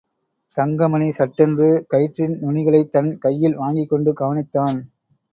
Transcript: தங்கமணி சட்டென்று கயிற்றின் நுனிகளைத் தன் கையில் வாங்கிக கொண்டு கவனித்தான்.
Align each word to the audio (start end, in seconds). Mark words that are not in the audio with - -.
தங்கமணி 0.57 1.09
சட்டென்று 1.09 1.67
கயிற்றின் 1.89 2.33
நுனிகளைத் 2.41 2.91
தன் 2.91 3.17
கையில் 3.17 3.57
வாங்கிக 3.57 3.85
கொண்டு 3.85 4.13
கவனித்தான். 4.21 4.79